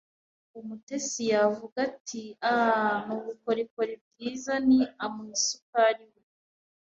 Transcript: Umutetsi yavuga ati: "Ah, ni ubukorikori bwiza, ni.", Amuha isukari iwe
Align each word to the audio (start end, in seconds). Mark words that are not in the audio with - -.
Umutetsi 0.59 1.21
yavuga 1.33 1.77
ati: 1.89 2.21
"Ah, 2.49 2.97
ni 3.05 3.11
ubukorikori 3.17 3.93
bwiza, 4.05 4.53
ni.", 4.67 4.79
Amuha 5.03 5.31
isukari 5.39 6.03
iwe 6.09 6.19